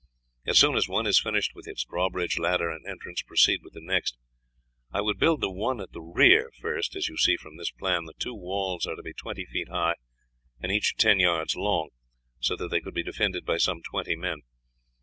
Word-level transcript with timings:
As 0.47 0.57
soon 0.57 0.75
as 0.77 0.89
one 0.89 1.05
is 1.05 1.19
finished, 1.19 1.53
with 1.53 1.67
its 1.67 1.83
drawbridge, 1.85 2.39
ladder, 2.39 2.71
and 2.71 2.83
entrance, 2.87 3.21
proceed 3.21 3.59
with 3.61 3.73
the 3.73 3.81
next. 3.81 4.17
I 4.91 4.99
would 4.99 5.19
build 5.19 5.41
the 5.41 5.51
one 5.51 5.79
at 5.79 5.91
the 5.91 6.01
rear 6.01 6.49
first. 6.59 6.95
As 6.95 7.07
you 7.07 7.17
see 7.17 7.37
from 7.37 7.57
this 7.57 7.69
plan, 7.69 8.05
the 8.05 8.15
two 8.17 8.33
walls 8.33 8.87
are 8.87 8.95
to 8.95 9.03
be 9.03 9.13
twenty 9.13 9.45
feet 9.45 9.69
high 9.69 9.93
and 10.59 10.71
each 10.71 10.95
ten 10.97 11.19
yards 11.19 11.55
long, 11.55 11.89
so 12.39 12.55
that 12.55 12.69
they 12.71 12.81
could 12.81 12.95
be 12.95 13.03
defended 13.03 13.45
by 13.45 13.57
some 13.57 13.83
twenty 13.83 14.15
men. 14.15 14.41